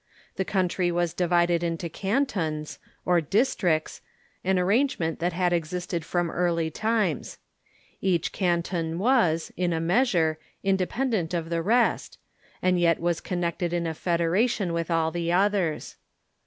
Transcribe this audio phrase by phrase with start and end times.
[0.35, 4.01] The country was divided into cantons, or districts,
[4.43, 7.37] an arrange ''"If Switmiand"" '"'^"^^^^'^^^^ existed from early times.
[8.01, 12.17] Each canton was, in a measure, independent of the rest,
[12.63, 15.97] and yet was connected in a federation Avith all the others.